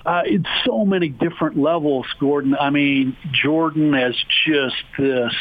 Uh, 0.06 0.22
it's 0.26 0.48
so 0.66 0.86
many 0.86 1.10
different 1.10 1.58
levels, 1.58 2.06
Gordon. 2.20 2.56
I 2.60 2.70
mean, 2.70 3.16
Jordan 3.32 3.94
as 3.94 4.16
just 4.46 4.76
this 4.98 5.34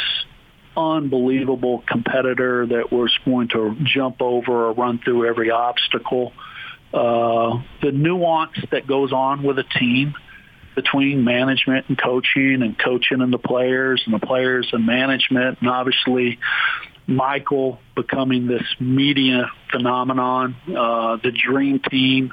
unbelievable 0.76 1.82
competitor 1.86 2.66
that 2.66 2.92
was 2.92 3.12
going 3.24 3.48
to 3.48 3.76
jump 3.82 4.22
over 4.22 4.68
or 4.68 4.72
run 4.72 5.00
through 5.04 5.26
every 5.26 5.50
obstacle. 5.50 6.32
Uh, 6.94 7.62
the 7.82 7.90
nuance 7.92 8.56
that 8.70 8.86
goes 8.86 9.12
on 9.12 9.42
with 9.42 9.58
a 9.58 9.64
team 9.64 10.14
between 10.74 11.24
management 11.24 11.86
and 11.88 11.98
coaching 11.98 12.62
and 12.62 12.78
coaching 12.78 13.20
and 13.20 13.32
the 13.32 13.38
players 13.38 14.02
and 14.06 14.14
the 14.14 14.24
players 14.24 14.68
and 14.72 14.86
management 14.86 15.58
and 15.60 15.68
obviously 15.68 16.38
Michael 17.06 17.78
becoming 17.94 18.46
this 18.46 18.62
media 18.78 19.50
phenomenon, 19.70 20.56
uh, 20.68 21.16
the 21.16 21.32
dream 21.32 21.80
team. 21.90 22.32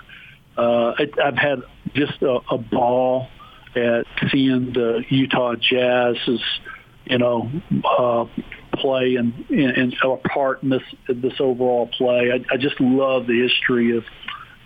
Uh, 0.60 0.94
I, 1.00 1.04
I've 1.24 1.38
had 1.38 1.64
just 1.94 2.22
a, 2.22 2.40
a 2.52 2.58
ball 2.58 3.28
at 3.76 4.06
seeing 4.30 4.74
the 4.74 5.06
Utah 5.10 5.56
Jazz's, 5.56 6.44
you 7.06 7.18
know, 7.18 7.50
uh, 7.86 8.26
play 8.74 9.16
and, 9.16 9.34
and, 9.50 9.72
and 9.78 9.96
a 10.04 10.18
part 10.18 10.64
in 10.64 10.70
this 10.70 10.84
this 11.08 11.40
overall 11.40 11.88
play. 11.88 12.32
I, 12.34 12.54
I 12.54 12.58
just 12.58 12.80
love 12.80 13.26
the 13.26 13.48
history 13.48 13.96
of 13.98 14.04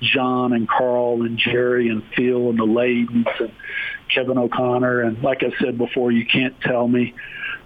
John 0.01 0.53
and 0.53 0.67
Karl 0.67 1.21
and 1.21 1.37
Jerry 1.37 1.89
and 1.89 2.03
Phil 2.15 2.49
and 2.49 2.59
the 2.59 2.65
Laydens 2.65 3.39
and 3.39 3.51
Kevin 4.13 4.37
O'Connor. 4.37 5.01
And 5.01 5.21
like 5.21 5.43
I 5.43 5.51
said 5.63 5.77
before, 5.77 6.11
you 6.11 6.25
can't 6.25 6.59
tell 6.61 6.87
me 6.87 7.13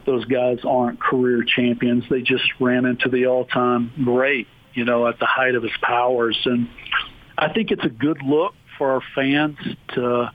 those 0.06 0.26
guys 0.26 0.60
aren't 0.66 1.00
career 1.00 1.44
champions. 1.44 2.04
They 2.10 2.22
just 2.22 2.48
ran 2.60 2.86
into 2.86 3.10
the 3.10 3.28
all-time 3.28 3.92
great, 4.04 4.48
you 4.74 4.86
know, 4.86 5.08
at 5.08 5.20
the 5.20 5.26
height 5.26 5.56
of 5.56 5.64
his 5.64 5.78
powers. 5.82 6.38
And 6.46 6.70
I 7.38 7.54
think 7.54 7.72
it's 7.72 7.86
a 7.86 7.90
good 7.90 8.22
look 8.24 8.56
for 8.78 8.94
our 8.94 9.02
fans 9.14 9.58
to 9.94 10.32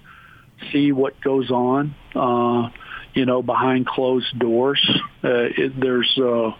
see 0.70 0.92
what 0.92 1.20
goes 1.20 1.50
on, 1.50 1.94
uh, 2.14 2.70
you 3.14 3.26
know, 3.26 3.42
behind 3.42 3.86
closed 3.86 4.38
doors. 4.38 4.80
Uh, 5.24 5.50
it, 5.56 5.78
there's 5.80 6.16
uh, 6.18 6.52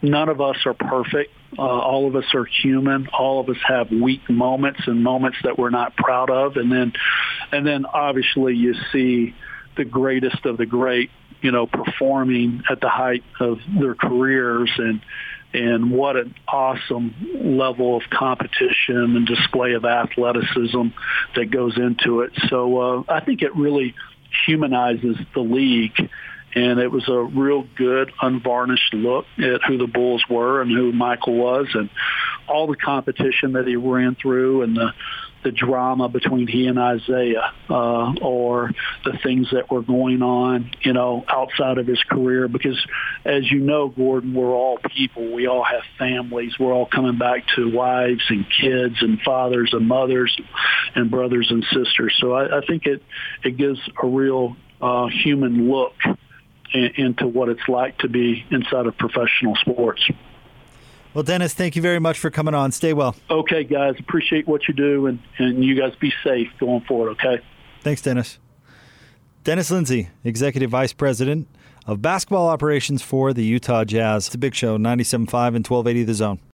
none 0.00 0.28
of 0.28 0.40
us 0.40 0.56
are 0.64 0.74
perfect. 0.74 1.32
Uh, 1.58 1.62
all 1.62 2.08
of 2.08 2.16
us 2.16 2.24
are 2.34 2.46
human. 2.46 3.08
All 3.08 3.40
of 3.40 3.50
us 3.50 3.58
have 3.68 3.90
weak 3.90 4.28
moments 4.30 4.80
and 4.86 5.04
moments 5.04 5.36
that 5.44 5.58
we're 5.58 5.70
not 5.70 5.94
proud 5.96 6.30
of. 6.30 6.56
And 6.56 6.72
then, 6.72 6.92
and 7.50 7.66
then 7.66 7.84
obviously 7.84 8.56
you 8.56 8.74
see 8.90 9.34
the 9.76 9.84
greatest 9.84 10.46
of 10.46 10.56
the 10.56 10.64
great, 10.64 11.10
you 11.42 11.50
know, 11.50 11.66
performing 11.66 12.62
at 12.70 12.80
the 12.80 12.88
height 12.88 13.24
of 13.38 13.58
their 13.78 13.94
careers 13.94 14.70
and, 14.78 15.02
and 15.54 15.90
what 15.90 16.16
an 16.16 16.34
awesome 16.48 17.14
level 17.42 17.96
of 17.96 18.02
competition 18.10 19.16
and 19.16 19.26
display 19.26 19.72
of 19.72 19.84
athleticism 19.84 20.88
that 21.36 21.50
goes 21.50 21.76
into 21.76 22.20
it. 22.20 22.32
So 22.48 22.78
uh, 22.78 23.02
I 23.08 23.20
think 23.20 23.42
it 23.42 23.54
really 23.54 23.94
humanizes 24.46 25.16
the 25.34 25.40
league 25.40 26.08
and 26.54 26.78
it 26.78 26.90
was 26.90 27.08
a 27.08 27.18
real 27.18 27.66
good, 27.76 28.12
unvarnished 28.20 28.92
look 28.92 29.24
at 29.38 29.62
who 29.66 29.78
the 29.78 29.86
Bulls 29.86 30.22
were 30.28 30.60
and 30.60 30.70
who 30.70 30.92
Michael 30.92 31.34
was, 31.34 31.68
and 31.74 31.88
all 32.46 32.66
the 32.66 32.76
competition 32.76 33.52
that 33.52 33.66
he 33.66 33.76
ran 33.76 34.16
through, 34.16 34.62
and 34.62 34.76
the 34.76 34.92
the 35.42 35.50
drama 35.50 36.08
between 36.08 36.46
he 36.46 36.66
and 36.66 36.78
Isiah, 36.78 37.52
uh, 37.68 38.14
or 38.20 38.70
the 39.04 39.18
things 39.22 39.48
that 39.52 39.70
were 39.70 39.82
going 39.82 40.22
on, 40.22 40.70
you 40.82 40.92
know, 40.92 41.24
outside 41.28 41.78
of 41.78 41.86
his 41.86 42.02
career. 42.04 42.48
Because, 42.48 42.78
as 43.24 43.50
you 43.50 43.60
know, 43.60 43.88
Gordon, 43.88 44.34
we're 44.34 44.54
all 44.54 44.78
people. 44.78 45.32
We 45.32 45.46
all 45.46 45.64
have 45.64 45.82
families. 45.98 46.58
We're 46.58 46.72
all 46.72 46.86
coming 46.86 47.18
back 47.18 47.44
to 47.56 47.70
wives 47.70 48.22
and 48.28 48.46
kids 48.60 48.96
and 49.00 49.20
fathers 49.20 49.70
and 49.72 49.86
mothers 49.86 50.36
and 50.94 51.10
brothers 51.10 51.48
and 51.50 51.64
sisters. 51.72 52.16
So 52.20 52.32
I, 52.32 52.58
I 52.58 52.66
think 52.66 52.86
it 52.86 53.02
it 53.42 53.56
gives 53.56 53.80
a 54.02 54.06
real 54.06 54.56
uh, 54.80 55.06
human 55.08 55.68
look 55.70 55.94
into 56.74 57.26
what 57.26 57.48
it's 57.48 57.68
like 57.68 57.98
to 57.98 58.08
be 58.08 58.44
inside 58.50 58.86
of 58.86 58.96
professional 58.96 59.54
sports. 59.56 60.02
Well, 61.14 61.22
Dennis, 61.22 61.52
thank 61.52 61.76
you 61.76 61.82
very 61.82 61.98
much 61.98 62.18
for 62.18 62.30
coming 62.30 62.54
on. 62.54 62.72
Stay 62.72 62.94
well. 62.94 63.14
Okay, 63.28 63.64
guys. 63.64 63.96
Appreciate 63.98 64.46
what 64.46 64.66
you 64.66 64.74
do, 64.74 65.06
and, 65.06 65.18
and 65.38 65.62
you 65.62 65.78
guys 65.78 65.94
be 65.96 66.12
safe 66.24 66.48
going 66.58 66.80
forward, 66.82 67.10
okay? 67.10 67.40
Thanks, 67.82 68.00
Dennis. 68.00 68.38
Dennis 69.44 69.70
Lindsey, 69.70 70.08
Executive 70.24 70.70
Vice 70.70 70.92
President 70.92 71.48
of 71.86 72.00
Basketball 72.00 72.48
Operations 72.48 73.02
for 73.02 73.32
the 73.32 73.44
Utah 73.44 73.84
Jazz. 73.84 74.26
It's 74.28 74.34
a 74.34 74.38
big 74.38 74.54
show, 74.54 74.78
97.5 74.78 75.56
and 75.56 75.66
1280 75.66 76.04
The 76.04 76.14
Zone. 76.14 76.38